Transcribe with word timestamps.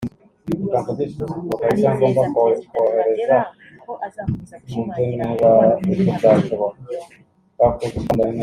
anizeza 0.79 1.23
Perezida 1.59 2.23
Touadera 2.73 3.39
ko 3.83 3.91
azakomeza 4.05 4.55
gushimangira 4.61 5.23
umubano 5.25 5.73
mwiza 5.79 6.01
uri 6.01 6.11
hagati 6.15 6.45
y’ibihugu 6.45 6.79
byombi 6.85 7.15